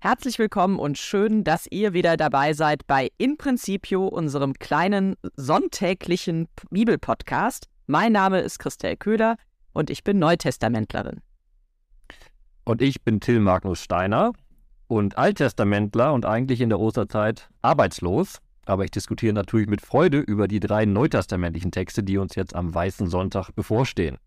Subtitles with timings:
[0.00, 6.46] Herzlich willkommen und schön, dass ihr wieder dabei seid bei In Principio, unserem kleinen sonntäglichen
[6.70, 7.66] Bibelpodcast.
[7.88, 9.36] Mein Name ist Christel Köhler
[9.72, 11.20] und ich bin Neutestamentlerin.
[12.64, 14.34] Und ich bin Till Magnus Steiner
[14.86, 18.38] und Alttestamentler und eigentlich in der Osterzeit arbeitslos.
[18.66, 22.72] Aber ich diskutiere natürlich mit Freude über die drei neutestamentlichen Texte, die uns jetzt am
[22.72, 24.18] Weißen Sonntag bevorstehen.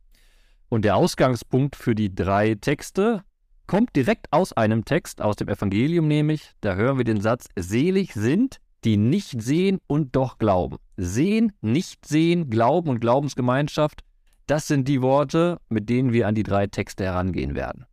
[0.67, 3.23] Und der Ausgangspunkt für die drei Texte
[3.71, 6.51] kommt direkt aus einem Text, aus dem Evangelium nämlich.
[6.59, 10.75] Da hören wir den Satz, selig sind, die nicht sehen und doch glauben.
[10.97, 14.01] Sehen, nicht sehen, Glauben und Glaubensgemeinschaft,
[14.45, 17.85] das sind die Worte, mit denen wir an die drei Texte herangehen werden.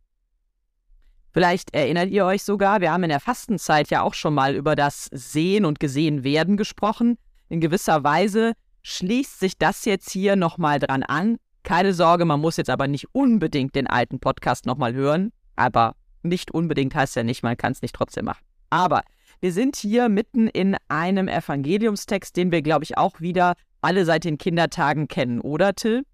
[1.31, 4.75] Vielleicht erinnert ihr euch sogar, wir haben in der Fastenzeit ja auch schon mal über
[4.75, 7.17] das Sehen und Gesehen werden gesprochen.
[7.47, 8.51] In gewisser Weise
[8.81, 11.37] schließt sich das jetzt hier nochmal dran an.
[11.63, 15.31] Keine Sorge, man muss jetzt aber nicht unbedingt den alten Podcast nochmal hören.
[15.59, 18.45] Aber nicht unbedingt heißt ja nicht, man kann es nicht trotzdem machen.
[18.69, 19.03] Aber
[19.41, 24.23] wir sind hier mitten in einem Evangeliumstext, den wir, glaube ich, auch wieder alle seit
[24.23, 26.05] den Kindertagen kennen, oder Till?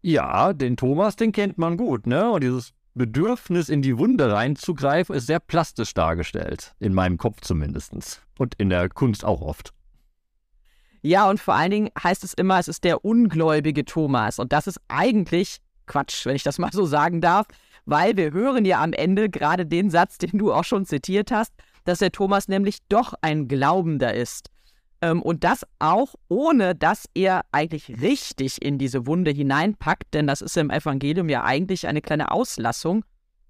[0.00, 2.30] Ja, den Thomas, den kennt man gut, ne?
[2.30, 6.72] Und dieses Bedürfnis, in die Wunde reinzugreifen, ist sehr plastisch dargestellt.
[6.78, 8.22] In meinem Kopf zumindest.
[8.38, 9.72] Und in der Kunst auch oft.
[11.02, 14.38] Ja, und vor allen Dingen heißt es immer, es ist der ungläubige Thomas.
[14.38, 17.46] Und das ist eigentlich Quatsch, wenn ich das mal so sagen darf
[17.86, 21.52] weil wir hören ja am Ende gerade den Satz, den du auch schon zitiert hast,
[21.84, 24.50] dass der Thomas nämlich doch ein Glaubender ist.
[25.02, 30.40] Ähm, und das auch ohne, dass er eigentlich richtig in diese Wunde hineinpackt, denn das
[30.40, 33.04] ist im Evangelium ja eigentlich eine kleine Auslassung,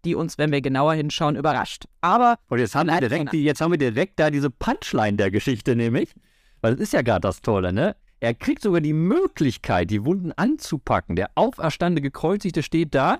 [0.04, 1.84] die uns, wenn wir genauer hinschauen, überrascht.
[2.00, 5.76] Aber und jetzt haben, wir direkt, jetzt haben wir direkt da diese Punchline der Geschichte
[5.76, 6.12] nämlich,
[6.60, 7.96] weil das ist ja gerade das Tolle, ne?
[8.20, 11.14] Er kriegt sogar die Möglichkeit, die Wunden anzupacken.
[11.14, 13.18] Der auferstandene Gekreuzigte steht da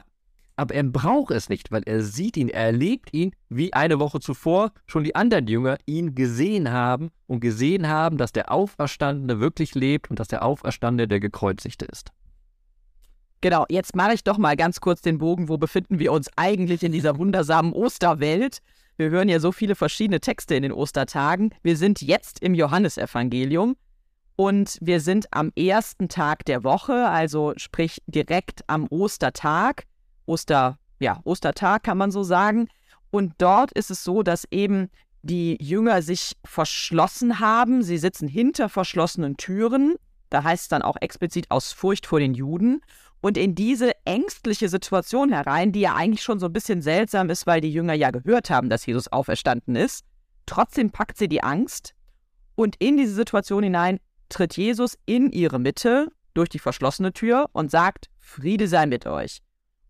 [0.57, 4.21] aber er braucht es nicht, weil er sieht ihn, er erlebt ihn, wie eine Woche
[4.21, 9.75] zuvor schon die anderen Jünger ihn gesehen haben und gesehen haben, dass der Auferstandene wirklich
[9.75, 12.11] lebt und dass der Auferstandene der Gekreuzigte ist.
[13.41, 16.83] Genau, jetzt mache ich doch mal ganz kurz den Bogen, wo befinden wir uns eigentlich
[16.83, 18.61] in dieser wundersamen Osterwelt?
[18.97, 21.51] Wir hören ja so viele verschiedene Texte in den Ostertagen.
[21.63, 23.77] Wir sind jetzt im Johannesevangelium
[24.37, 29.85] und wir sind am ersten Tag der Woche, also sprich direkt am Ostertag.
[30.27, 32.69] Oster, ja, Ostertag kann man so sagen.
[33.11, 34.91] Und dort ist es so, dass eben
[35.23, 37.83] die Jünger sich verschlossen haben.
[37.83, 39.97] Sie sitzen hinter verschlossenen Türen.
[40.31, 42.83] Da heißt es dann auch explizit aus Furcht vor den Juden.
[43.21, 47.47] Und in diese ängstliche Situation herein, die ja eigentlich schon so ein bisschen seltsam ist,
[47.47, 50.05] weil die Jünger ja gehört haben, dass Jesus auferstanden ist.
[50.45, 51.95] Trotzdem packt sie die Angst.
[52.55, 53.99] Und in diese Situation hinein
[54.29, 59.41] tritt Jesus in ihre Mitte durch die verschlossene Tür und sagt, Friede sei mit euch.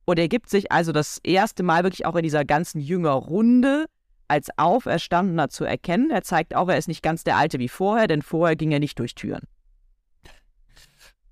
[0.05, 3.87] Und er gibt sich also das erste Mal wirklich auch in dieser ganzen Jüngerrunde
[4.29, 6.11] als Auferstandener zu erkennen.
[6.11, 8.81] Er zeigt auch, er ist nicht ganz der Alte wie vorher, denn vorher ging er
[8.81, 9.43] nicht durch Türen.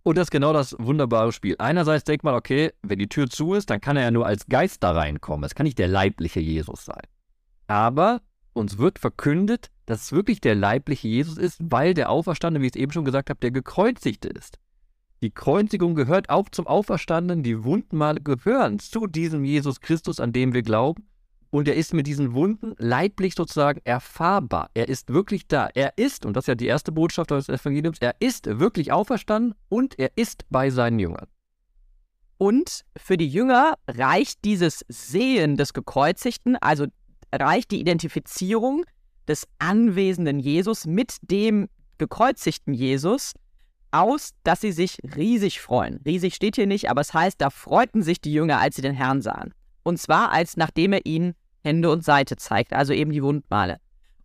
[0.04, 1.54] Und das ist genau das wunderbare Spiel.
[1.58, 4.46] Einerseits denkt man, okay, wenn die Tür zu ist, dann kann er ja nur als
[4.46, 5.44] Geist da reinkommen.
[5.44, 7.02] Es kann nicht der leibliche Jesus sein.
[7.68, 8.20] Aber
[8.52, 12.74] uns wird verkündet, dass es wirklich der leibliche Jesus ist, weil der Auferstandene, wie ich
[12.74, 14.58] es eben schon gesagt habe, der gekreuzigte ist.
[15.22, 20.52] Die Kreuzigung gehört auch zum Auferstandenen, die Wundmale gehören zu diesem Jesus Christus, an dem
[20.52, 21.06] wir glauben.
[21.50, 24.70] Und er ist mit diesen Wunden leiblich sozusagen erfahrbar.
[24.74, 25.68] Er ist wirklich da.
[25.74, 29.54] Er ist, und das ist ja die erste Botschaft des Evangeliums, er ist wirklich auferstanden
[29.68, 31.28] und er ist bei seinen Jüngern.
[32.36, 36.86] Und für die Jünger reicht dieses Sehen des Gekreuzigten, also
[37.32, 38.84] reicht die Identifizierung
[39.28, 41.68] des anwesenden Jesus mit dem
[41.98, 43.34] gekreuzigten Jesus,
[43.92, 46.00] aus, dass sie sich riesig freuen.
[46.04, 48.94] Riesig steht hier nicht, aber es heißt, da freuten sich die Jünger, als sie den
[48.94, 49.54] Herrn sahen.
[49.82, 53.78] Und zwar, als nachdem er ihnen Hände und Seite zeigt, also eben die Wundmale.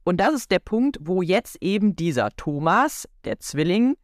[0.04, 3.96] Und das ist der Punkt, wo jetzt eben dieser Thomas, der Zwilling,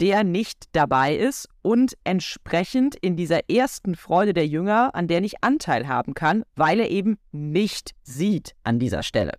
[0.00, 5.42] der nicht dabei ist und entsprechend in dieser ersten Freude der Jünger, an der nicht
[5.42, 9.32] Anteil haben kann, weil er eben nicht sieht an dieser Stelle.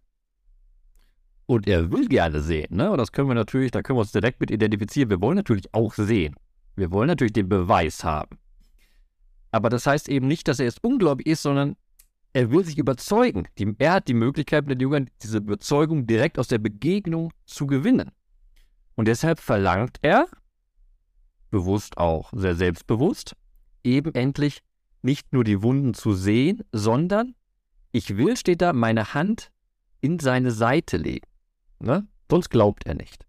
[1.49, 2.91] Und er will gerne sehen, ne?
[2.91, 5.09] Und das können wir natürlich, da können wir uns direkt mit identifizieren.
[5.09, 6.35] Wir wollen natürlich auch sehen.
[6.75, 8.37] Wir wollen natürlich den Beweis haben.
[9.49, 11.75] Aber das heißt eben nicht, dass er jetzt ungläubig ist, sondern
[12.33, 13.47] er will sich überzeugen.
[13.57, 17.65] Die, er hat die Möglichkeit, mit den Jüngern diese Überzeugung direkt aus der Begegnung zu
[17.65, 18.11] gewinnen.
[18.93, 20.27] Und deshalb verlangt er,
[21.49, 23.35] bewusst auch sehr selbstbewusst,
[23.83, 24.61] eben endlich
[25.01, 27.33] nicht nur die Wunden zu sehen, sondern
[27.91, 29.49] ich will, steht da, meine Hand
[29.99, 31.25] in seine Seite legen.
[31.79, 32.07] Ne?
[32.29, 33.25] Sonst glaubt er nicht.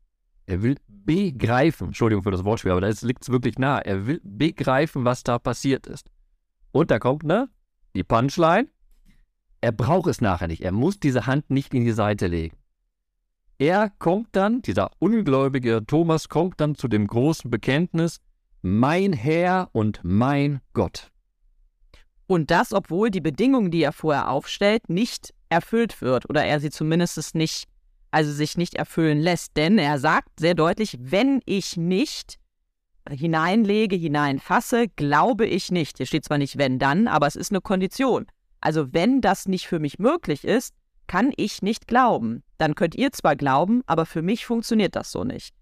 [0.47, 3.79] Er will begreifen, Entschuldigung für das Wortspiel, aber da liegt es wirklich nah.
[3.79, 6.11] Er will begreifen, was da passiert ist.
[6.73, 7.49] Und da kommt, ne,
[7.94, 8.69] die Punchline.
[9.61, 10.62] Er braucht es nachher nicht.
[10.62, 12.56] Er muss diese Hand nicht in die Seite legen.
[13.58, 18.20] Er kommt dann, dieser ungläubige Thomas kommt dann zu dem großen Bekenntnis,
[18.62, 21.11] mein Herr und mein Gott.
[22.26, 26.70] Und das, obwohl die Bedingung, die er vorher aufstellt, nicht erfüllt wird oder er sie
[26.70, 27.69] zumindest nicht,
[28.11, 29.57] also sich nicht erfüllen lässt.
[29.57, 32.39] Denn er sagt sehr deutlich, wenn ich nicht
[33.09, 35.97] hineinlege, hineinfasse, glaube ich nicht.
[35.97, 38.27] Hier steht zwar nicht wenn dann, aber es ist eine Kondition.
[38.61, 40.75] Also wenn das nicht für mich möglich ist,
[41.07, 42.43] kann ich nicht glauben.
[42.59, 45.55] Dann könnt ihr zwar glauben, aber für mich funktioniert das so nicht.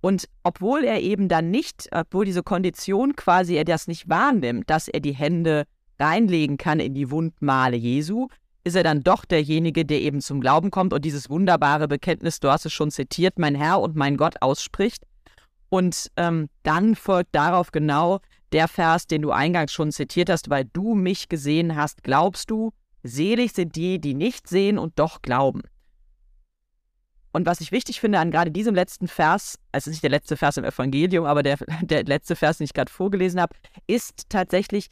[0.00, 4.88] Und obwohl er eben dann nicht, obwohl diese Kondition quasi er das nicht wahrnimmt, dass
[4.88, 5.64] er die Hände
[5.98, 8.28] reinlegen kann in die Wundmale Jesu,
[8.64, 12.50] ist er dann doch derjenige, der eben zum Glauben kommt und dieses wunderbare Bekenntnis, du
[12.50, 15.04] hast es schon zitiert, mein Herr und mein Gott ausspricht.
[15.68, 18.20] Und ähm, dann folgt darauf genau
[18.52, 22.72] der Vers, den du eingangs schon zitiert hast, weil du mich gesehen hast, glaubst du,
[23.02, 25.62] selig sind die, die nicht sehen und doch glauben.
[27.32, 30.56] Und was ich wichtig finde an gerade diesem letzten Vers, also nicht der letzte Vers
[30.56, 33.54] im Evangelium, aber der, der letzte Vers, den ich gerade vorgelesen habe,
[33.86, 34.88] ist tatsächlich,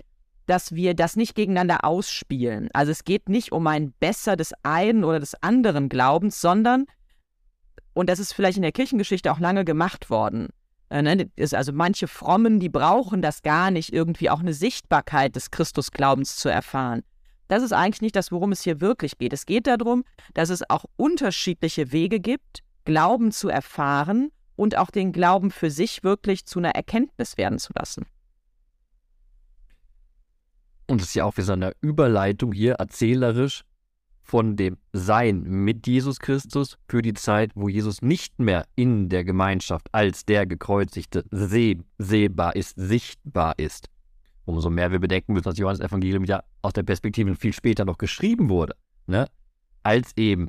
[0.49, 2.71] dass wir das nicht gegeneinander ausspielen.
[2.73, 6.87] Also es geht nicht um ein Besser des einen oder des anderen Glaubens, sondern,
[7.93, 10.49] und das ist vielleicht in der Kirchengeschichte auch lange gemacht worden,
[10.91, 15.51] äh, ne, also manche Frommen, die brauchen das gar nicht, irgendwie auch eine Sichtbarkeit des
[15.51, 17.03] Christusglaubens zu erfahren.
[17.49, 19.33] Das ist eigentlich nicht das, worum es hier wirklich geht.
[19.33, 20.05] Es geht darum,
[20.35, 26.03] dass es auch unterschiedliche Wege gibt, Glauben zu erfahren und auch den Glauben für sich
[26.03, 28.07] wirklich zu einer Erkenntnis werden zu lassen.
[30.89, 33.63] Und es ist ja auch wie so eine Überleitung hier erzählerisch
[34.23, 39.25] von dem Sein mit Jesus Christus für die Zeit, wo Jesus nicht mehr in der
[39.25, 43.89] Gemeinschaft als der Gekreuzigte seh sehbar ist, sichtbar ist.
[44.45, 47.99] Umso mehr wir bedenken müssen, dass Johannes Evangelium ja aus der Perspektive viel später noch
[47.99, 48.75] geschrieben wurde,
[49.07, 49.29] ne?
[49.83, 50.49] als eben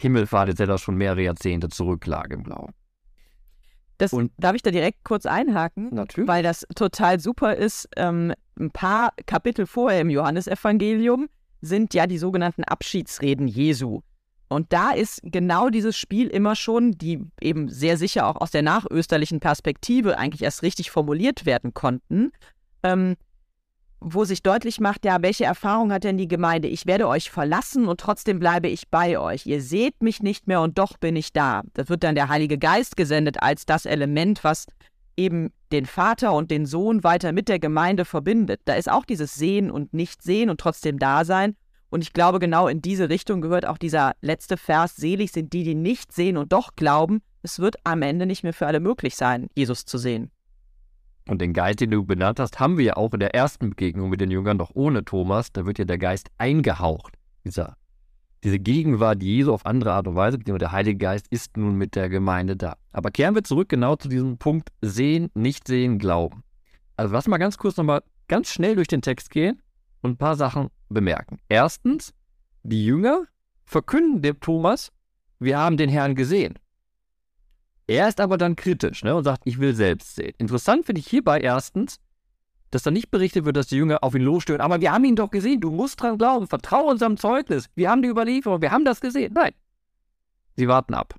[0.00, 0.82] Himmelfahrt etc.
[0.82, 2.74] schon mehrere Jahrzehnte zurücklag im Glauben.
[3.98, 5.92] Das, und, darf ich da direkt kurz einhaken?
[5.92, 6.28] Natürlich.
[6.28, 7.88] Weil das total super ist.
[7.96, 11.28] Ähm, ein paar Kapitel vorher im Johannesevangelium
[11.60, 14.00] sind ja die sogenannten Abschiedsreden Jesu.
[14.48, 18.62] Und da ist genau dieses Spiel immer schon, die eben sehr sicher auch aus der
[18.62, 22.32] nachösterlichen Perspektive eigentlich erst richtig formuliert werden konnten,
[22.82, 23.16] ähm,
[24.00, 26.68] wo sich deutlich macht, ja, welche Erfahrung hat denn die Gemeinde?
[26.68, 29.44] Ich werde euch verlassen und trotzdem bleibe ich bei euch.
[29.44, 31.62] Ihr seht mich nicht mehr und doch bin ich da.
[31.74, 34.66] Das wird dann der Heilige Geist gesendet als das Element, was
[35.18, 38.62] eben den Vater und den Sohn weiter mit der Gemeinde verbindet.
[38.64, 41.56] Da ist auch dieses Sehen und Nicht-Sehen und trotzdem Dasein.
[41.90, 45.64] Und ich glaube, genau in diese Richtung gehört auch dieser letzte Vers, selig sind die,
[45.64, 47.20] die nicht sehen und doch glauben.
[47.42, 50.30] Es wird am Ende nicht mehr für alle möglich sein, Jesus zu sehen.
[51.28, 54.08] Und den Geist, den du benannt hast, haben wir ja auch in der ersten Begegnung
[54.08, 55.52] mit den Jüngern, doch ohne Thomas.
[55.52, 57.14] Da wird ja der Geist eingehaucht.
[57.44, 57.76] Dieser
[58.44, 61.96] diese Gegenwart Jesu auf andere Art und Weise, beziehungsweise der Heilige Geist ist nun mit
[61.96, 62.76] der Gemeinde da.
[62.92, 66.44] Aber kehren wir zurück genau zu diesem Punkt Sehen, nicht sehen, glauben.
[66.96, 69.60] Also lass mal ganz kurz nochmal ganz schnell durch den Text gehen
[70.02, 71.38] und ein paar Sachen bemerken.
[71.48, 72.12] Erstens,
[72.62, 73.24] die Jünger
[73.64, 74.90] verkünden dem Thomas,
[75.38, 76.58] wir haben den Herrn gesehen.
[77.86, 80.34] Er ist aber dann kritisch ne, und sagt, ich will selbst sehen.
[80.38, 81.98] Interessant finde ich hierbei erstens,
[82.70, 84.60] dass dann nicht berichtet wird, dass die Jünger auf ihn losstören.
[84.60, 85.60] Aber wir haben ihn doch gesehen.
[85.60, 86.46] Du musst dran glauben.
[86.46, 87.68] Vertraue unserem Zeugnis.
[87.74, 88.60] Wir haben die Überlieferung.
[88.60, 89.32] Wir haben das gesehen.
[89.34, 89.52] Nein.
[90.56, 91.14] Sie warten ab.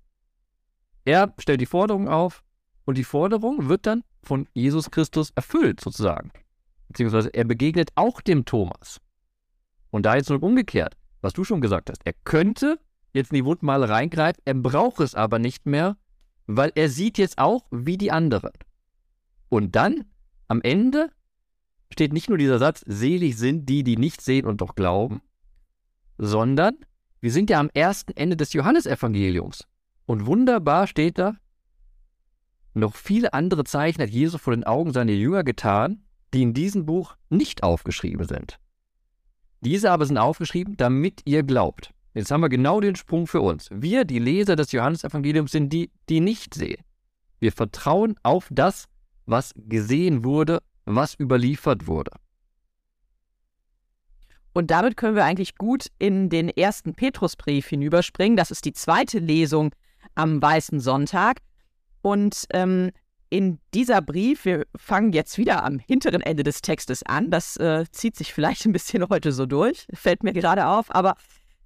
[1.05, 2.43] Er stellt die Forderung auf
[2.85, 6.31] und die Forderung wird dann von Jesus Christus erfüllt, sozusagen.
[6.88, 9.00] Beziehungsweise er begegnet auch dem Thomas.
[9.91, 12.01] Und da jetzt nur umgekehrt, was du schon gesagt hast.
[12.05, 12.79] Er könnte
[13.13, 15.97] jetzt in die Wundmale reingreifen, er braucht es aber nicht mehr,
[16.47, 18.53] weil er sieht jetzt auch wie die anderen.
[19.50, 20.05] Und dann,
[20.47, 21.09] am Ende,
[21.91, 25.22] steht nicht nur dieser Satz, selig sind die, die nicht sehen und doch glauben,
[26.17, 26.75] sondern
[27.22, 29.65] wir sind ja am ersten Ende des Johannesevangeliums.
[30.05, 31.36] Und wunderbar steht da,
[32.74, 36.03] noch viele andere Zeichen hat Jesus vor den Augen seiner Jünger getan,
[36.34, 38.60] die in diesem Buch nicht aufgeschrieben sind.
[39.62, 41.93] Diese aber sind aufgeschrieben, damit ihr glaubt.
[42.13, 43.69] Jetzt haben wir genau den Sprung für uns.
[43.72, 46.81] Wir, die Leser des Johannesevangeliums, sind die, die nicht sehen.
[47.39, 48.86] Wir vertrauen auf das,
[49.25, 50.60] was gesehen wurde
[50.96, 52.12] was überliefert wurde.
[54.53, 58.36] Und damit können wir eigentlich gut in den ersten Petrusbrief hinüberspringen.
[58.36, 59.74] Das ist die zweite Lesung
[60.15, 61.38] am Weißen Sonntag.
[62.01, 62.91] Und ähm,
[63.29, 67.29] in dieser Brief, wir fangen jetzt wieder am hinteren Ende des Textes an.
[67.29, 70.93] Das äh, zieht sich vielleicht ein bisschen heute so durch, fällt mir gerade auf.
[70.93, 71.15] Aber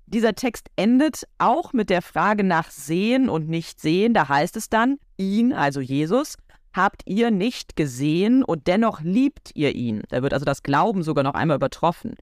[0.06, 4.14] dieser Text endet auch mit der Frage nach Sehen und Nicht-Sehen.
[4.14, 6.36] Da heißt es dann, ihn, also Jesus,
[6.74, 10.04] habt ihr nicht gesehen und dennoch liebt ihr ihn.
[10.10, 12.16] Da wird also das Glauben sogar noch einmal übertroffen.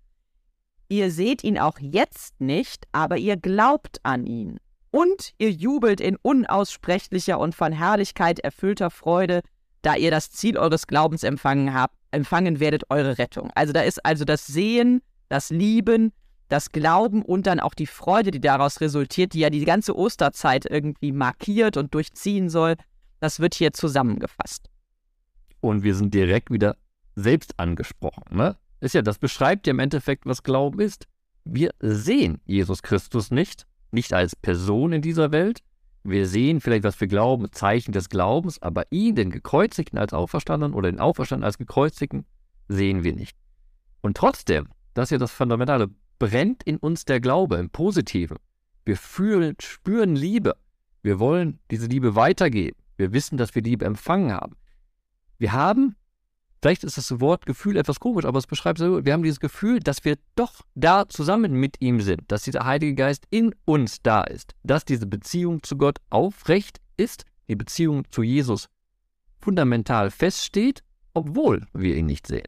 [0.89, 4.59] Ihr seht ihn auch jetzt nicht, aber ihr glaubt an ihn.
[4.91, 9.41] Und ihr jubelt in unaussprechlicher und von Herrlichkeit erfüllter Freude,
[9.83, 13.51] da ihr das Ziel eures Glaubens empfangen habt, empfangen werdet, eure Rettung.
[13.55, 16.11] Also da ist also das Sehen, das Lieben,
[16.49, 20.65] das Glauben und dann auch die Freude, die daraus resultiert, die ja die ganze Osterzeit
[20.69, 22.75] irgendwie markiert und durchziehen soll,
[23.21, 24.69] das wird hier zusammengefasst.
[25.61, 26.75] Und wir sind direkt wieder
[27.15, 28.23] selbst angesprochen.
[28.35, 28.57] Ne?
[28.81, 31.07] Ist ja, das beschreibt ja im Endeffekt, was Glauben ist.
[31.45, 35.61] Wir sehen Jesus Christus nicht, nicht als Person in dieser Welt.
[36.03, 40.73] Wir sehen vielleicht, was wir glauben, Zeichen des Glaubens, aber ihn, den Gekreuzigten als Auferstandenen
[40.73, 42.25] oder den Auferstandenen als Gekreuzigten,
[42.69, 43.37] sehen wir nicht.
[44.01, 48.37] Und trotzdem, das ist ja das Fundamentale, brennt in uns der Glaube im Positiven.
[48.83, 50.55] Wir fühlen, spüren Liebe.
[51.03, 52.80] Wir wollen diese Liebe weitergeben.
[53.01, 54.55] Wir wissen, dass wir Liebe empfangen haben.
[55.37, 55.95] Wir haben
[56.61, 59.79] Vielleicht ist das Wort Gefühl etwas komisch, aber es beschreibt so, wir haben dieses Gefühl,
[59.79, 64.21] dass wir doch da zusammen mit ihm sind, dass dieser Heilige Geist in uns da
[64.21, 68.69] ist, dass diese Beziehung zu Gott aufrecht ist, die Beziehung zu Jesus
[69.39, 70.83] fundamental feststeht,
[71.15, 72.45] obwohl wir ihn nicht sehen.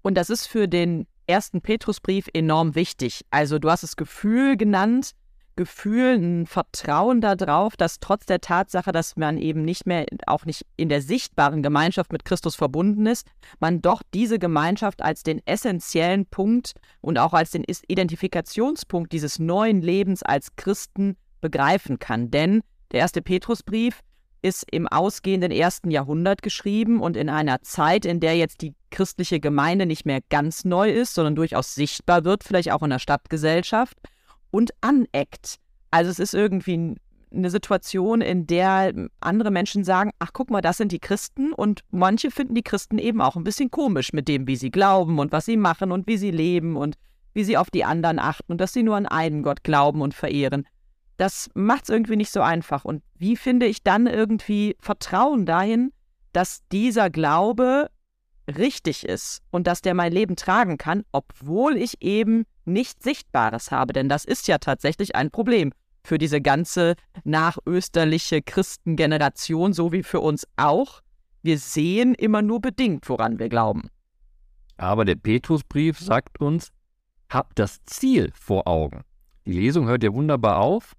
[0.00, 3.26] Und das ist für den ersten Petrusbrief enorm wichtig.
[3.30, 5.12] Also du hast das Gefühl genannt,
[5.56, 10.66] Gefühl, ein Vertrauen darauf, dass trotz der Tatsache, dass man eben nicht mehr, auch nicht
[10.76, 13.26] in der sichtbaren Gemeinschaft mit Christus verbunden ist,
[13.60, 19.80] man doch diese Gemeinschaft als den essentiellen Punkt und auch als den Identifikationspunkt dieses neuen
[19.82, 22.30] Lebens als Christen begreifen kann.
[22.30, 24.00] Denn der erste Petrusbrief
[24.42, 29.38] ist im ausgehenden ersten Jahrhundert geschrieben und in einer Zeit, in der jetzt die christliche
[29.38, 33.96] Gemeinde nicht mehr ganz neu ist, sondern durchaus sichtbar wird, vielleicht auch in der Stadtgesellschaft
[34.52, 35.56] und aneckt.
[35.90, 36.94] Also es ist irgendwie
[37.34, 41.80] eine Situation, in der andere Menschen sagen, ach guck mal, das sind die Christen und
[41.90, 45.32] manche finden die Christen eben auch ein bisschen komisch mit dem, wie sie glauben und
[45.32, 46.96] was sie machen und wie sie leben und
[47.34, 50.14] wie sie auf die anderen achten und dass sie nur an einen Gott glauben und
[50.14, 50.66] verehren.
[51.16, 52.84] Das macht es irgendwie nicht so einfach.
[52.84, 55.92] Und wie finde ich dann irgendwie Vertrauen dahin,
[56.32, 57.90] dass dieser Glaube
[58.48, 63.92] richtig ist und dass der mein Leben tragen kann, obwohl ich eben nichts Sichtbares habe.
[63.92, 65.72] Denn das ist ja tatsächlich ein Problem
[66.04, 71.00] für diese ganze nachösterliche Christengeneration, so wie für uns auch.
[71.42, 73.88] Wir sehen immer nur bedingt, woran wir glauben.
[74.76, 76.72] Aber der Petrusbrief sagt uns,
[77.30, 79.02] habt das Ziel vor Augen.
[79.46, 80.94] Die Lesung hört ja wunderbar auf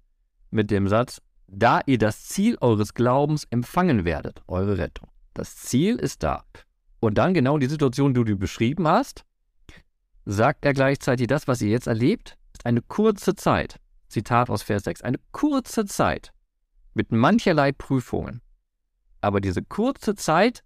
[0.50, 5.08] mit dem Satz, da ihr das Ziel eures Glaubens empfangen werdet, eure Rettung.
[5.34, 6.44] Das Ziel ist da.
[7.00, 9.24] Und dann genau die Situation, die du beschrieben hast,
[10.24, 13.80] sagt er gleichzeitig, das, was ihr jetzt erlebt, ist eine kurze Zeit.
[14.08, 15.02] Zitat aus Vers 6.
[15.02, 16.32] Eine kurze Zeit
[16.94, 18.40] mit mancherlei Prüfungen.
[19.20, 20.62] Aber diese kurze Zeit,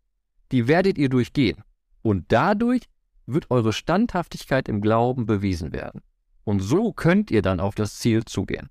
[0.53, 1.62] die werdet ihr durchgehen.
[2.03, 2.83] Und dadurch
[3.27, 6.03] wird eure Standhaftigkeit im Glauben bewiesen werden.
[6.45, 8.69] Und so könnt ihr dann auf das Ziel zugehen.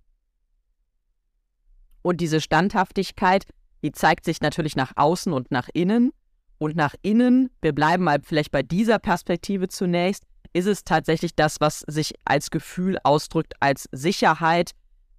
[2.02, 3.46] Und diese Standhaftigkeit,
[3.84, 6.12] die zeigt sich natürlich nach außen und nach innen
[6.58, 10.24] und nach innen, wir bleiben mal vielleicht bei dieser Perspektive zunächst,
[10.58, 14.72] ist es tatsächlich das, was sich als Gefühl ausdrückt, als Sicherheit.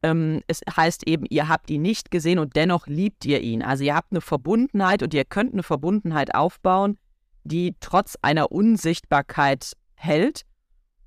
[0.02, 3.62] Ähm, es heißt eben, ihr habt ihn nicht gesehen und dennoch liebt ihr ihn.
[3.62, 6.98] Also ihr habt eine Verbundenheit und ihr könnt eine Verbundenheit aufbauen,
[7.44, 10.42] die trotz einer Unsichtbarkeit hält.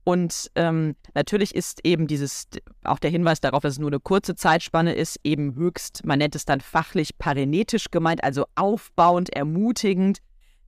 [0.03, 2.47] Und ähm, natürlich ist eben dieses,
[2.83, 6.35] auch der Hinweis darauf, dass es nur eine kurze Zeitspanne ist, eben höchst, man nennt
[6.35, 10.19] es dann fachlich parenetisch gemeint, also aufbauend, ermutigend.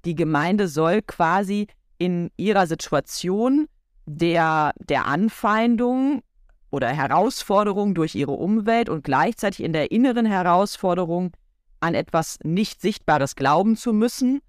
[0.05, 1.67] Die Gemeinde soll quasi
[1.97, 3.67] in ihrer Situation
[4.05, 6.21] der, der Anfeindung
[6.71, 11.31] oder Herausforderung durch ihre Umwelt und gleichzeitig in der inneren Herausforderung
[11.79, 14.41] an etwas nicht Sichtbares glauben zu müssen,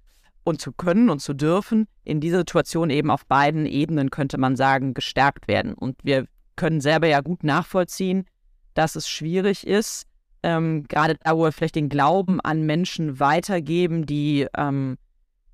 [0.44, 4.56] und zu können und zu dürfen, in dieser Situation eben auf beiden Ebenen, könnte man
[4.56, 5.74] sagen, gestärkt werden.
[5.74, 8.26] Und wir können selber ja gut nachvollziehen,
[8.74, 10.06] dass es schwierig ist,
[10.42, 14.98] ähm, gerade da, wo wir vielleicht den Glauben an Menschen weitergeben, die, ähm,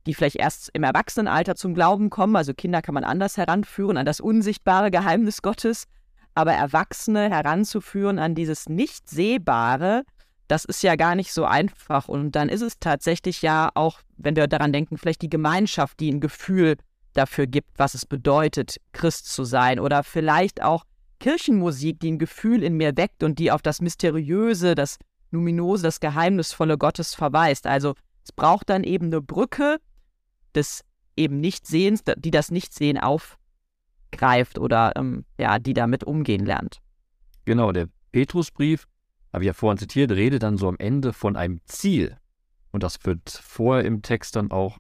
[0.06, 2.36] die vielleicht erst im Erwachsenenalter zum Glauben kommen.
[2.36, 5.84] Also Kinder kann man anders heranführen an das unsichtbare Geheimnis Gottes,
[6.34, 10.04] aber Erwachsene heranzuführen an dieses nicht sehbare,
[10.50, 12.08] das ist ja gar nicht so einfach.
[12.08, 16.10] Und dann ist es tatsächlich ja auch, wenn wir daran denken, vielleicht die Gemeinschaft, die
[16.10, 16.76] ein Gefühl
[17.12, 19.78] dafür gibt, was es bedeutet, Christ zu sein.
[19.78, 20.84] Oder vielleicht auch
[21.20, 24.96] Kirchenmusik, die ein Gefühl in mir weckt und die auf das Mysteriöse, das
[25.30, 27.68] Luminose, das Geheimnisvolle Gottes verweist.
[27.68, 29.78] Also es braucht dann eben eine Brücke
[30.54, 30.84] des
[31.16, 36.80] eben Nichtsehens, die das Nichtsehen aufgreift oder ähm, ja, die damit umgehen lernt.
[37.44, 38.86] Genau, der Petrusbrief
[39.32, 42.16] habe ich ja vorhin zitiert, redet dann so am Ende von einem Ziel.
[42.72, 44.78] Und das wird vorher im Text dann auch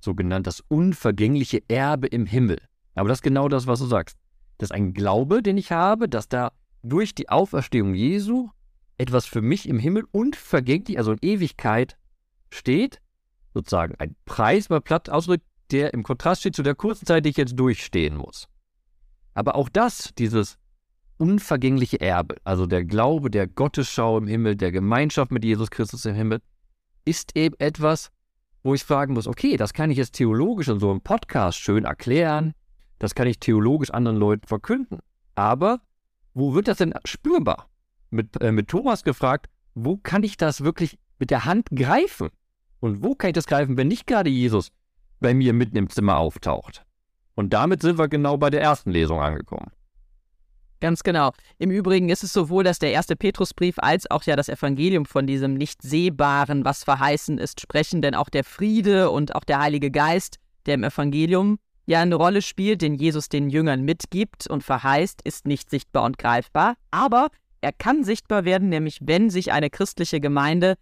[0.00, 2.58] so genannt, das unvergängliche Erbe im Himmel.
[2.94, 4.16] Aber das ist genau das, was du sagst.
[4.58, 6.52] Das ist ein Glaube, den ich habe, dass da
[6.82, 8.50] durch die Auferstehung Jesu
[8.98, 11.96] etwas für mich im Himmel unvergänglich, also in Ewigkeit
[12.50, 13.00] steht,
[13.54, 17.30] sozusagen ein Preis, mal platt ausdrückt, der im Kontrast steht zu der kurzen Zeit, die
[17.30, 18.48] ich jetzt durchstehen muss.
[19.34, 20.58] Aber auch das, dieses
[21.16, 26.14] unvergängliche Erbe, also der Glaube, der Gottesschau im Himmel, der Gemeinschaft mit Jesus Christus im
[26.14, 26.40] Himmel,
[27.04, 28.10] ist eben etwas,
[28.62, 31.84] wo ich fragen muss, okay, das kann ich jetzt theologisch in so einem Podcast schön
[31.84, 32.54] erklären,
[32.98, 35.00] das kann ich theologisch anderen Leuten verkünden.
[35.34, 35.80] Aber
[36.34, 37.68] wo wird das denn spürbar?
[38.10, 42.28] Mit, äh, mit Thomas gefragt, wo kann ich das wirklich mit der Hand greifen?
[42.82, 44.72] Und wo kann ich das greifen, wenn nicht gerade Jesus
[45.20, 46.84] bei mir mitten im Zimmer auftaucht?
[47.36, 49.70] Und damit sind wir genau bei der ersten Lesung angekommen.
[50.80, 51.30] Ganz genau.
[51.58, 55.28] Im Übrigen ist es sowohl, dass der erste Petrusbrief als auch ja das Evangelium von
[55.28, 59.92] diesem nicht sehbaren, was verheißen ist, sprechen, denn auch der Friede und auch der Heilige
[59.92, 65.22] Geist, der im Evangelium ja eine Rolle spielt, den Jesus den Jüngern mitgibt und verheißt,
[65.22, 67.28] ist nicht sichtbar und greifbar, aber
[67.60, 70.74] er kann sichtbar werden, nämlich wenn sich eine christliche Gemeinde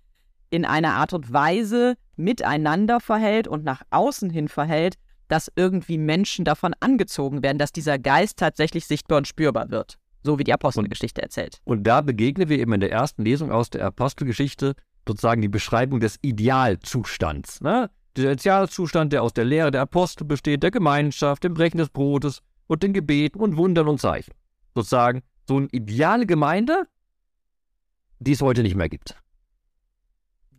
[0.51, 4.97] in einer Art und Weise miteinander verhält und nach außen hin verhält,
[5.29, 9.97] dass irgendwie Menschen davon angezogen werden, dass dieser Geist tatsächlich sichtbar und spürbar wird.
[10.23, 11.61] So wie die Apostelgeschichte erzählt.
[11.65, 14.75] Und da begegnen wir eben in der ersten Lesung aus der Apostelgeschichte
[15.09, 17.63] sozusagen die Beschreibung des Idealzustands.
[17.63, 17.91] Ne?
[18.17, 22.43] Der Idealzustand, der aus der Lehre der Apostel besteht, der Gemeinschaft, dem Brechen des Brotes
[22.67, 24.33] und den Gebeten und Wundern und Zeichen.
[24.75, 26.87] Sozusagen so eine ideale Gemeinde,
[28.19, 29.17] die es heute nicht mehr gibt.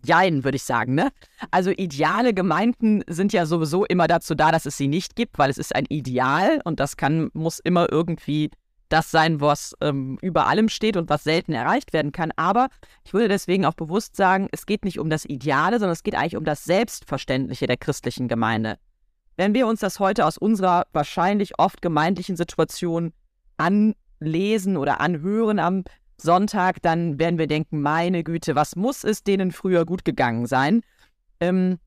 [0.03, 1.11] Jein, würde ich sagen, ne?
[1.51, 5.49] Also ideale Gemeinden sind ja sowieso immer dazu da, dass es sie nicht gibt, weil
[5.49, 8.49] es ist ein Ideal und das kann, muss immer irgendwie
[8.89, 12.31] das sein, was ähm, über allem steht und was selten erreicht werden kann.
[12.35, 12.67] Aber
[13.05, 16.15] ich würde deswegen auch bewusst sagen, es geht nicht um das Ideale, sondern es geht
[16.15, 18.77] eigentlich um das Selbstverständliche der christlichen Gemeinde.
[19.37, 23.13] Wenn wir uns das heute aus unserer wahrscheinlich oft gemeindlichen Situation
[23.57, 25.83] anlesen oder anhören am
[26.21, 30.81] Sonntag, dann werden wir denken, meine Güte, was muss es denen früher gut gegangen sein?
[31.39, 31.79] Ähm,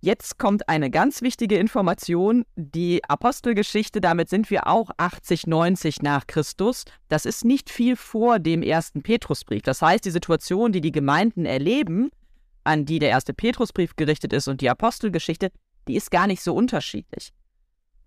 [0.00, 6.26] jetzt kommt eine ganz wichtige Information, die Apostelgeschichte, damit sind wir auch 80, 90 nach
[6.26, 6.84] Christus.
[7.08, 9.62] Das ist nicht viel vor dem ersten Petrusbrief.
[9.62, 12.10] Das heißt, die Situation, die die Gemeinden erleben,
[12.64, 15.50] an die der erste Petrusbrief gerichtet ist und die Apostelgeschichte,
[15.88, 17.32] die ist gar nicht so unterschiedlich.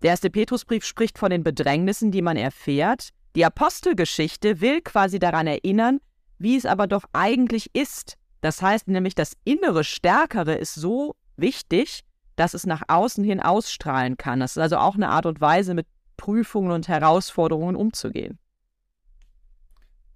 [0.02, 5.46] Der erste Petrusbrief spricht von den Bedrängnissen, die man erfährt, die Apostelgeschichte will quasi daran
[5.46, 6.00] erinnern,
[6.38, 8.16] wie es aber doch eigentlich ist.
[8.40, 12.04] Das heißt nämlich, das innere Stärkere ist so wichtig,
[12.36, 14.40] dass es nach außen hin ausstrahlen kann.
[14.40, 18.38] Das ist also auch eine Art und Weise, mit Prüfungen und Herausforderungen umzugehen.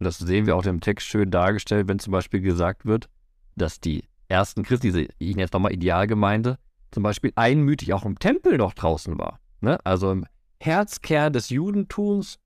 [0.00, 3.08] Das sehen wir auch im Text schön dargestellt, wenn zum Beispiel gesagt wird,
[3.56, 6.58] dass die ersten Christen, diese, ich nenne jetzt nochmal Idealgemeinde,
[6.92, 9.40] zum Beispiel einmütig auch im Tempel noch draußen war.
[9.60, 9.84] Ne?
[9.84, 10.26] Also im
[10.60, 12.38] Herzkern des Judentums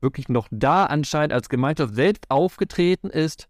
[0.00, 3.48] wirklich noch da anscheinend als Gemeinschaft selbst aufgetreten ist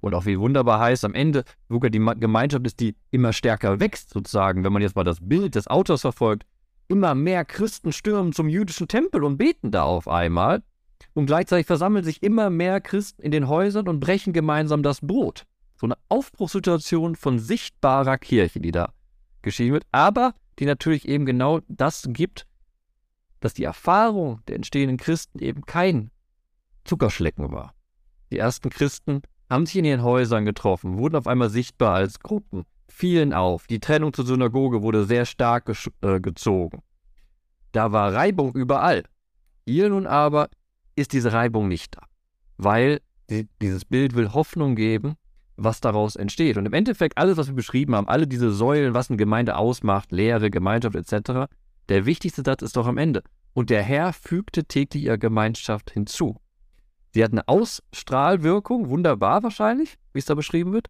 [0.00, 4.10] und auch wie wunderbar heißt, am Ende sogar die Gemeinschaft ist, die immer stärker wächst,
[4.10, 6.46] sozusagen, wenn man jetzt mal das Bild des Autors verfolgt.
[6.86, 10.62] Immer mehr Christen stürmen zum jüdischen Tempel und beten da auf einmal.
[11.14, 15.44] Und gleichzeitig versammeln sich immer mehr Christen in den Häusern und brechen gemeinsam das Brot.
[15.76, 18.92] So eine Aufbruchssituation von sichtbarer Kirche, die da
[19.42, 22.46] geschehen wird, aber die natürlich eben genau das gibt,
[23.40, 26.10] dass die Erfahrung der entstehenden Christen eben kein
[26.84, 27.74] Zuckerschlecken war.
[28.30, 32.64] Die ersten Christen haben sich in ihren Häusern getroffen, wurden auf einmal sichtbar als Gruppen,
[32.88, 33.66] fielen auf.
[33.66, 35.72] Die Trennung zur Synagoge wurde sehr stark
[36.02, 36.82] äh, gezogen.
[37.72, 39.04] Da war Reibung überall.
[39.66, 40.48] Hier nun aber
[40.96, 42.02] ist diese Reibung nicht da,
[42.56, 45.14] weil die, dieses Bild will Hoffnung geben,
[45.56, 46.56] was daraus entsteht.
[46.56, 50.12] Und im Endeffekt alles, was wir beschrieben haben, alle diese Säulen, was eine Gemeinde ausmacht,
[50.12, 51.50] Lehre, Gemeinschaft etc.,
[51.88, 53.22] der wichtigste Satz ist doch am Ende.
[53.54, 56.36] Und der Herr fügte täglich ihrer Gemeinschaft hinzu.
[57.14, 60.88] Sie hat eine Ausstrahlwirkung, wunderbar wahrscheinlich, wie es da beschrieben wird.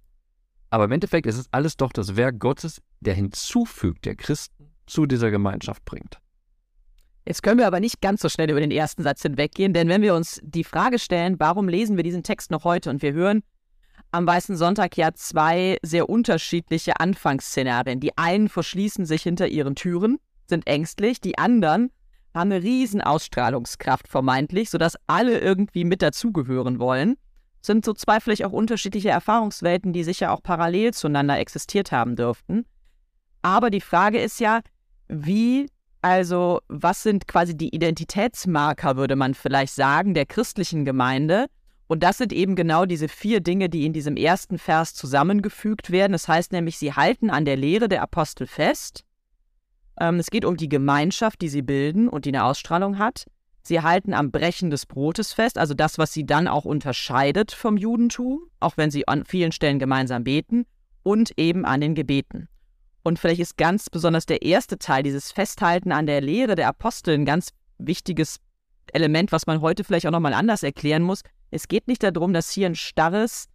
[0.70, 5.06] Aber im Endeffekt ist es alles doch das Werk Gottes, der hinzufügt, der Christen zu
[5.06, 6.18] dieser Gemeinschaft bringt.
[7.24, 10.02] Jetzt können wir aber nicht ganz so schnell über den ersten Satz hinweggehen, denn wenn
[10.02, 13.42] wir uns die Frage stellen, warum lesen wir diesen Text noch heute und wir hören
[14.10, 18.00] am Weißen Sonntag ja zwei sehr unterschiedliche Anfangsszenarien.
[18.00, 21.90] Die einen verschließen sich hinter ihren Türen sind ängstlich, die anderen
[22.34, 27.16] haben eine riesen Ausstrahlungskraft vermeintlich, sodass alle irgendwie mit dazugehören wollen.
[27.60, 32.64] Sind so zwei vielleicht auch unterschiedliche Erfahrungswelten, die sicher auch parallel zueinander existiert haben dürften.
[33.42, 34.60] Aber die Frage ist ja,
[35.08, 35.68] wie,
[36.02, 41.46] also was sind quasi die Identitätsmarker, würde man vielleicht sagen, der christlichen Gemeinde?
[41.88, 46.12] Und das sind eben genau diese vier Dinge, die in diesem ersten Vers zusammengefügt werden.
[46.12, 49.04] Das heißt nämlich, sie halten an der Lehre der Apostel fest,
[50.00, 53.26] ähm, es geht um die Gemeinschaft, die sie bilden und die eine Ausstrahlung hat.
[53.62, 57.76] Sie halten am Brechen des Brotes fest, also das, was sie dann auch unterscheidet vom
[57.76, 60.64] Judentum, auch wenn sie an vielen Stellen gemeinsam beten,
[61.02, 62.48] und eben an den Gebeten.
[63.02, 67.14] Und vielleicht ist ganz besonders der erste Teil, dieses Festhalten an der Lehre der Apostel,
[67.14, 68.40] ein ganz wichtiges
[68.92, 71.22] Element, was man heute vielleicht auch nochmal anders erklären muss.
[71.50, 73.48] Es geht nicht darum, dass hier ein starres,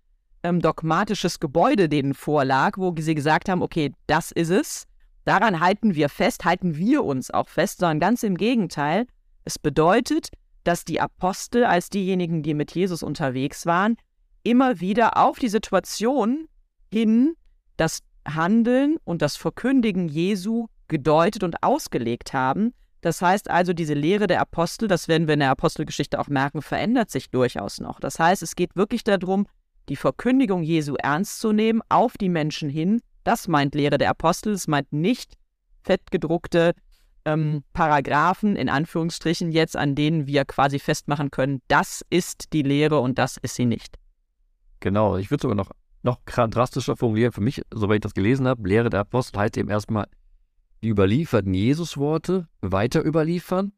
[0.44, 4.86] ähm, dogmatisches Gebäude denen vorlag, wo sie gesagt haben, okay, das ist es.
[5.26, 9.06] Daran halten wir fest, halten wir uns auch fest, sondern ganz im Gegenteil.
[9.46, 10.30] Es bedeutet,
[10.64, 13.98] dass die Apostel als diejenigen, die mit Jesus unterwegs waren,
[14.44, 16.48] immer wieder auf die Situation
[16.92, 17.36] hin
[17.78, 22.74] das Handeln und das Verkündigen Jesu gedeutet und ausgelegt haben.
[23.02, 26.62] Das heißt also, diese Lehre der Apostel, das werden wir in der Apostelgeschichte auch merken,
[26.62, 28.00] verändert sich durchaus noch.
[28.00, 29.46] Das heißt, es geht wirklich darum,
[29.90, 33.02] die Verkündigung Jesu ernst zu nehmen, auf die Menschen hin.
[33.24, 35.38] Das meint Lehre der Apostel, es meint nicht
[35.84, 36.74] fettgedruckte
[37.26, 43.00] ähm, Paragraphen, in Anführungsstrichen jetzt, an denen wir quasi festmachen können, das ist die Lehre
[43.00, 43.98] und das ist sie nicht.
[44.80, 47.32] Genau, ich würde sogar noch, noch drastischer formulieren.
[47.32, 50.08] Für mich, soweit ich das gelesen habe, Lehre der Apostel heißt eben erstmal
[50.82, 53.72] die überlieferten Jesusworte weiter überliefern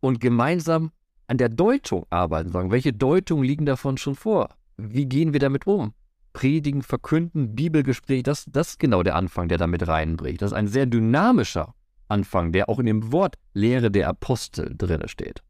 [0.00, 0.90] und gemeinsam
[1.28, 4.48] an der Deutung arbeiten, sagen, welche Deutungen liegen davon schon vor?
[4.76, 5.94] Wie gehen wir damit um?
[6.32, 10.42] Predigen, verkünden, Bibelgespräch, das, das ist genau der Anfang, der damit reinbricht.
[10.42, 11.74] Das ist ein sehr dynamischer
[12.08, 15.42] Anfang, der auch in dem Wort Lehre der Apostel drin steht.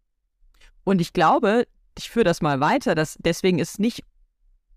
[0.84, 1.66] Und ich glaube,
[1.96, 4.04] ich führe das mal weiter, dass deswegen ist nicht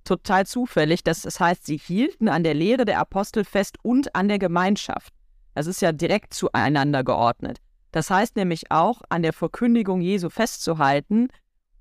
[0.04, 4.28] total zufällig, dass es heißt, sie hielten an der Lehre der Apostel fest und an
[4.28, 5.14] der Gemeinschaft.
[5.56, 7.60] Das ist ja direkt zueinander geordnet.
[7.92, 11.28] Das heißt nämlich auch, an der Verkündigung Jesu festzuhalten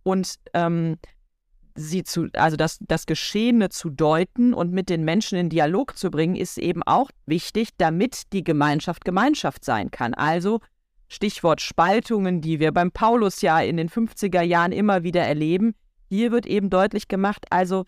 [0.03, 0.99] und ähm,
[1.75, 6.11] sie zu, also das, das Geschehene zu deuten und mit den Menschen in Dialog zu
[6.11, 10.15] bringen, ist eben auch wichtig, damit die Gemeinschaft Gemeinschaft sein kann.
[10.15, 10.61] Also
[11.09, 15.75] Stichwort Spaltungen, die wir beim Paulus ja in den 50er Jahren immer wieder erleben.
[16.09, 17.85] Hier wird eben deutlich gemacht, also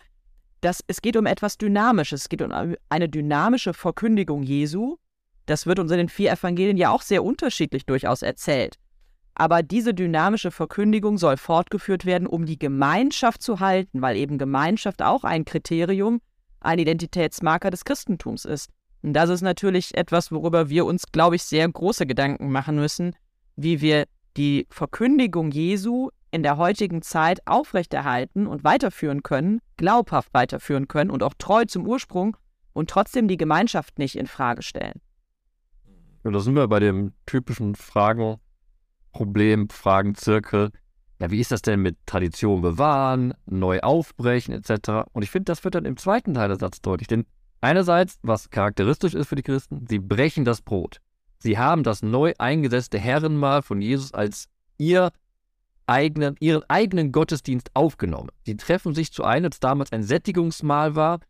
[0.61, 4.97] dass es geht um etwas Dynamisches, es geht um eine dynamische Verkündigung Jesu.
[5.45, 8.77] Das wird uns in den vier Evangelien ja auch sehr unterschiedlich durchaus erzählt.
[9.35, 15.01] Aber diese dynamische Verkündigung soll fortgeführt werden, um die Gemeinschaft zu halten, weil eben Gemeinschaft
[15.01, 16.21] auch ein Kriterium,
[16.61, 18.69] ein Identitätsmarker des Christentums ist.
[19.03, 23.15] Und das ist natürlich etwas, worüber wir uns, glaube ich, sehr große Gedanken machen müssen,
[23.57, 24.05] wie wir
[24.37, 31.23] die Verkündigung Jesu in der heutigen Zeit aufrechterhalten und weiterführen können, glaubhaft weiterführen können und
[31.23, 32.35] auch treu zum Ursprung
[32.73, 35.01] und trotzdem die Gemeinschaft nicht in Frage stellen.
[36.23, 38.37] Ja, da sind wir bei dem typischen Fragen,
[39.15, 40.71] Problem, Fragenzirkel.
[41.21, 45.07] Ja, wie ist das denn mit Tradition bewahren, neu aufbrechen etc.?
[45.13, 47.07] Und ich finde, das wird dann im zweiten Teil des Satzes deutlich.
[47.07, 47.25] Denn
[47.61, 50.99] einerseits, was charakteristisch ist für die Christen, sie brechen das Brot.
[51.39, 55.13] Sie haben das neu eingesetzte Herrenmahl von Jesus als ihr
[55.87, 58.31] eigenen, ihren eigenen Gottesdienst aufgenommen.
[58.45, 61.21] Sie treffen sich zu einem, das damals ein Sättigungsmahl war,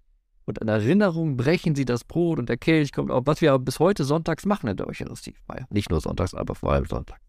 [0.45, 3.79] und an Erinnerung brechen sie das Brot und der Kelch kommt auf, was wir bis
[3.79, 5.67] heute sonntags machen in der Eucharistiefeier.
[5.69, 7.19] Nicht nur sonntags, aber vor allem sonntags.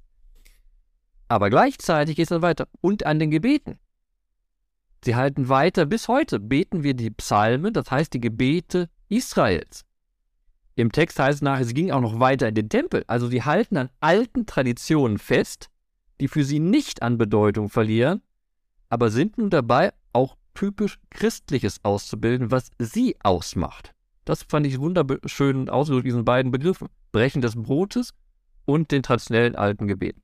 [1.28, 2.68] Aber gleichzeitig geht es dann weiter.
[2.80, 3.78] Und an den Gebeten.
[5.04, 5.86] Sie halten weiter.
[5.86, 9.84] Bis heute beten wir die Psalmen, das heißt die Gebete Israels.
[10.74, 13.04] Im Text heißt es nachher, sie gingen auch noch weiter in den Tempel.
[13.06, 15.70] Also sie halten an alten Traditionen fest,
[16.20, 18.22] die für sie nicht an Bedeutung verlieren,
[18.88, 23.94] aber sind nun dabei, auch typisch Christliches auszubilden, was sie ausmacht.
[24.24, 26.88] Das fand ich wunderschön ausgedrückt, diesen beiden Begriffen.
[27.12, 28.12] Brechen des Brotes
[28.64, 30.20] und den traditionellen alten Gebeten.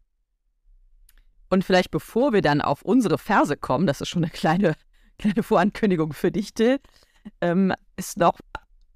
[1.53, 4.75] Und vielleicht bevor wir dann auf unsere Verse kommen, das ist schon eine kleine,
[5.19, 6.81] kleine Vorankündigung für dich, Till,
[7.43, 8.38] ähm, ist noch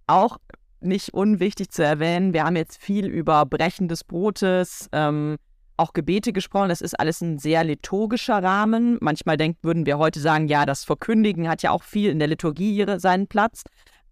[0.07, 0.39] auch
[0.81, 5.37] nicht unwichtig zu erwähnen, wir haben jetzt viel über Brechen des Brotes, ähm,
[5.77, 6.71] auch Gebete gesprochen.
[6.71, 8.97] Das ist alles ein sehr liturgischer Rahmen.
[9.03, 12.29] Manchmal denkt, würden wir heute sagen, ja, das Verkündigen hat ja auch viel in der
[12.29, 13.65] Liturgie seinen Platz.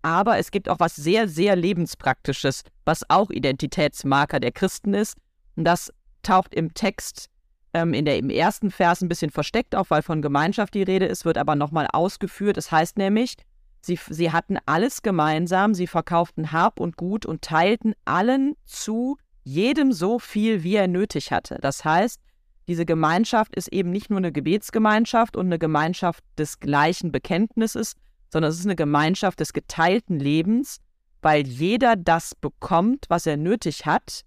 [0.02, 5.16] Aber es gibt auch was sehr, sehr lebenspraktisches, was auch Identitätsmarker der Christen ist.
[5.56, 5.90] Und das
[6.22, 7.30] taucht im Text
[7.74, 11.06] ähm, in der, im ersten Vers ein bisschen versteckt auf, weil von Gemeinschaft die Rede
[11.06, 12.56] ist, wird aber nochmal ausgeführt.
[12.56, 13.34] Es heißt nämlich,
[13.82, 19.92] sie, sie hatten alles gemeinsam, sie verkauften Hab und Gut und teilten allen zu, jedem
[19.92, 21.58] so viel, wie er nötig hatte.
[21.60, 22.20] Das heißt,
[22.66, 27.94] diese Gemeinschaft ist eben nicht nur eine Gebetsgemeinschaft und eine Gemeinschaft des gleichen Bekenntnisses,
[28.32, 30.78] sondern es ist eine Gemeinschaft des geteilten Lebens,
[31.20, 34.22] weil jeder das bekommt, was er nötig hat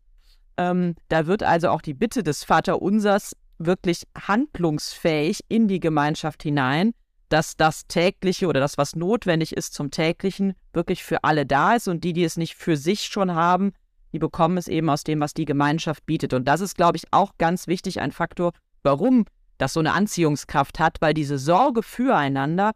[0.58, 6.94] ähm, da wird also auch die Bitte des Vaterunsers wirklich handlungsfähig in die Gemeinschaft hinein,
[7.30, 11.88] dass das tägliche oder das, was notwendig ist zum täglichen, wirklich für alle da ist
[11.88, 13.74] und die, die es nicht für sich schon haben,
[14.14, 16.34] die bekommen es eben aus dem, was die Gemeinschaft bietet.
[16.34, 19.26] Und das ist, glaube ich, auch ganz wichtig, ein Faktor, warum
[19.58, 22.72] das so eine Anziehungskraft hat, weil diese Sorge füreinander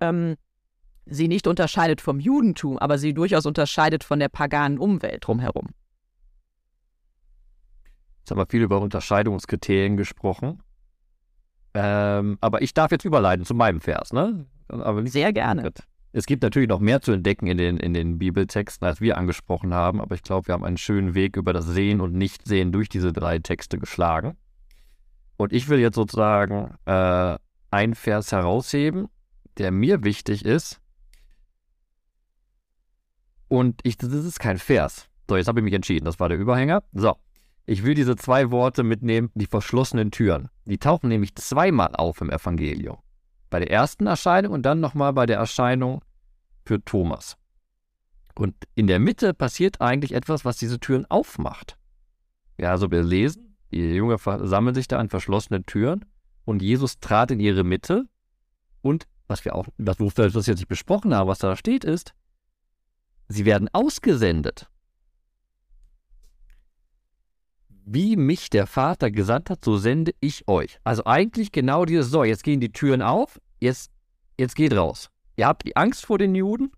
[0.00, 0.36] ähm,
[1.06, 5.68] sie nicht unterscheidet vom Judentum, aber sie durchaus unterscheidet von der paganen Umwelt drumherum.
[8.30, 10.62] Jetzt haben wir viel über Unterscheidungskriterien gesprochen.
[11.74, 14.46] Ähm, aber ich darf jetzt überleiten zu meinem Vers, ne?
[14.68, 15.72] Aber Sehr gerne.
[16.12, 19.74] Es gibt natürlich noch mehr zu entdecken in den, in den Bibeltexten, als wir angesprochen
[19.74, 22.88] haben, aber ich glaube, wir haben einen schönen Weg über das Sehen und Nichtsehen durch
[22.88, 24.36] diese drei Texte geschlagen.
[25.36, 27.36] Und ich will jetzt sozusagen äh,
[27.72, 29.08] einen Vers herausheben,
[29.58, 30.80] der mir wichtig ist.
[33.48, 35.08] Und ich, das ist kein Vers.
[35.28, 36.04] So, jetzt habe ich mich entschieden.
[36.04, 36.84] Das war der Überhänger.
[36.92, 37.16] So,
[37.70, 40.48] ich will diese zwei Worte mitnehmen, die verschlossenen Türen.
[40.64, 42.98] Die tauchen nämlich zweimal auf im Evangelium.
[43.48, 46.02] Bei der ersten Erscheinung und dann nochmal bei der Erscheinung
[46.64, 47.36] für Thomas.
[48.34, 51.78] Und in der Mitte passiert eigentlich etwas, was diese Türen aufmacht.
[52.58, 56.04] Ja, also wir lesen, die Jünger sammeln sich da an verschlossenen Türen
[56.44, 58.06] und Jesus trat in ihre Mitte
[58.82, 62.14] und was wir auch, was wir jetzt nicht besprochen haben, was da steht, ist,
[63.28, 64.68] sie werden ausgesendet.
[67.84, 70.78] Wie mich der Vater gesandt hat, so sende ich euch.
[70.84, 73.90] Also eigentlich genau dieses, so, jetzt gehen die Türen auf, jetzt,
[74.38, 75.10] jetzt geht raus.
[75.36, 76.72] Ihr habt die Angst vor den Juden,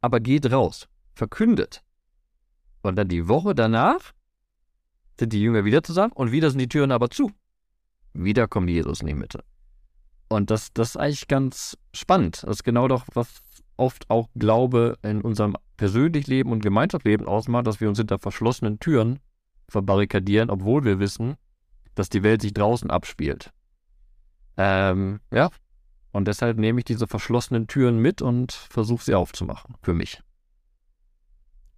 [0.00, 0.88] aber geht raus.
[1.14, 1.82] Verkündet.
[2.82, 4.12] Und dann die Woche danach
[5.18, 7.30] sind die Jünger wieder zusammen und wieder sind die Türen aber zu.
[8.12, 9.44] Wieder kommt Jesus in die Mitte.
[10.28, 12.42] Und das, das ist eigentlich ganz spannend.
[12.42, 13.42] Das ist genau doch, was
[13.76, 18.78] oft auch Glaube in unserem persönlichen Leben und Gemeinschaftsleben ausmacht, dass wir uns hinter verschlossenen
[18.80, 19.20] Türen
[19.68, 21.36] verbarrikadieren, obwohl wir wissen,
[21.94, 23.52] dass die Welt sich draußen abspielt.
[24.56, 25.50] Ähm, ja,
[26.12, 30.20] und deshalb nehme ich diese verschlossenen Türen mit und versuche sie aufzumachen, für mich.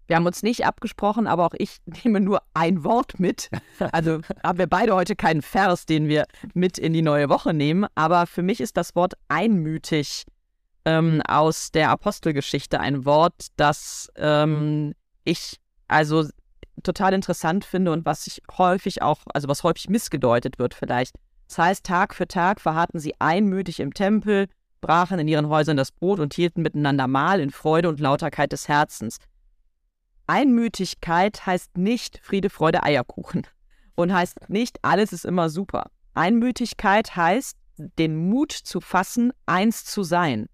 [0.06, 3.50] Wir haben uns nicht abgesprochen, aber auch ich nehme nur ein Wort mit.
[3.92, 7.86] Also haben wir beide heute keinen Vers, den wir mit in die neue Woche nehmen.
[7.94, 10.24] Aber für mich ist das Wort einmütig
[10.84, 16.28] ähm, aus der Apostelgeschichte ein Wort, das ähm, ich also
[16.82, 21.16] total interessant finde und was ich häufig auch, also was häufig missgedeutet wird vielleicht.
[21.48, 24.46] Das heißt, Tag für Tag verharrten sie einmütig im Tempel,
[24.80, 28.68] brachen in ihren Häusern das Brot und hielten miteinander Mahl in Freude und Lauterkeit des
[28.68, 29.18] Herzens.
[30.26, 33.46] Einmütigkeit heißt nicht Friede, Freude, Eierkuchen
[33.96, 35.90] und heißt nicht, alles ist immer super.
[36.14, 37.56] Einmütigkeit heißt,
[37.98, 40.46] den Mut zu fassen, eins zu sein.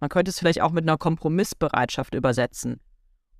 [0.00, 2.80] Man könnte es vielleicht auch mit einer Kompromissbereitschaft übersetzen.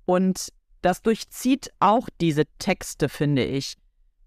[0.05, 0.49] Und
[0.81, 3.75] das durchzieht auch diese Texte, finde ich.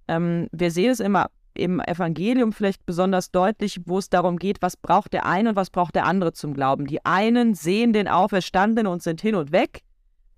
[0.09, 4.77] Ähm, wir sehen es immer im Evangelium vielleicht besonders deutlich, wo es darum geht, was
[4.77, 6.87] braucht der eine und was braucht der andere zum Glauben.
[6.87, 9.83] Die einen sehen den Auferstandenen und sind hin und weg.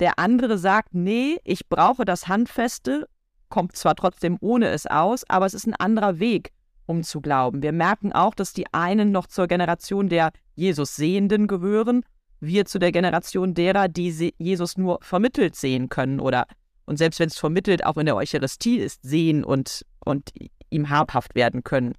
[0.00, 3.08] Der andere sagt, nee, ich brauche das Handfeste,
[3.48, 6.50] kommt zwar trotzdem ohne es aus, aber es ist ein anderer Weg,
[6.86, 7.62] um zu glauben.
[7.62, 12.04] Wir merken auch, dass die einen noch zur Generation der Jesus Sehenden gehören
[12.42, 16.46] wir zu der Generation derer, die Jesus nur vermittelt sehen können oder
[16.84, 20.32] und selbst wenn es vermittelt auch in der Eucharistie ist, sehen und, und
[20.68, 21.94] ihm habhaft werden können.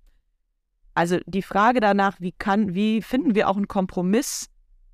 [0.94, 4.50] Also die Frage danach, wie kann, wie finden wir auch einen Kompromiss,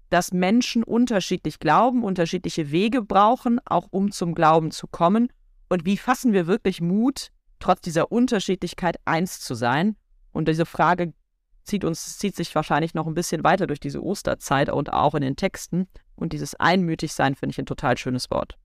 [0.09, 5.29] dass Menschen unterschiedlich glauben, unterschiedliche Wege brauchen, auch um zum Glauben zu kommen?
[5.69, 9.95] Und wie fassen wir wirklich Mut, trotz dieser Unterschiedlichkeit eins zu sein?
[10.31, 11.13] Und diese Frage
[11.69, 15.21] zieht uns, zieht sich wahrscheinlich noch ein bisschen weiter durch diese Osterzeit und auch in
[15.21, 15.87] den Texten.
[16.15, 18.57] Und dieses Einmütigsein finde ich ein total schönes Wort.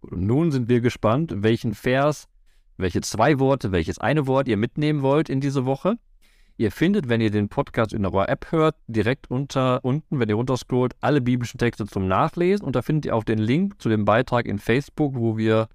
[0.00, 2.28] Und nun sind wir gespannt, welchen Vers,
[2.76, 5.96] welche zwei Worte, welches eine Wort ihr mitnehmen wollt in diese Woche.
[6.56, 10.34] Ihr findet, wenn ihr den Podcast in eurer App hört, direkt unter unten, wenn ihr
[10.34, 14.04] runterscrollt, alle biblischen Texte zum Nachlesen und da findet ihr auch den Link zu dem
[14.04, 15.68] Beitrag in Facebook, wo wir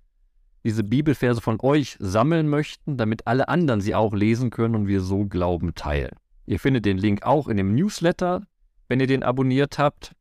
[0.65, 4.99] diese Bibelverse von euch sammeln möchten, damit alle anderen sie auch lesen können und wir
[4.99, 6.15] so Glauben teilen.
[6.47, 8.41] Ihr findet den Link auch in dem Newsletter,
[8.87, 10.13] wenn ihr den abonniert habt.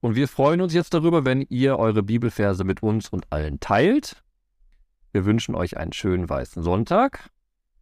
[0.00, 4.24] Und wir freuen uns jetzt darüber, wenn ihr eure Bibelverse mit uns und allen teilt.
[5.12, 7.30] Wir wünschen euch einen schönen weißen Sonntag.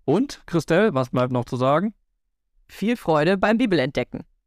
[0.05, 1.95] Und, Christelle, was bleibt noch zu sagen?
[2.67, 4.25] Viel Freude beim Bibelentdecken.